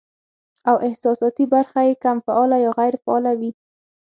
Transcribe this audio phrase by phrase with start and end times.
[0.69, 3.51] او احساساتي برخه ئې کم فعاله يا غېر فعاله وي